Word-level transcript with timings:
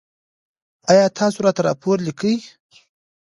ایا 0.91 1.05
تاسو 1.17 1.37
راته 1.45 1.61
راپور 1.67 1.97
لیکئ؟ 2.05 2.35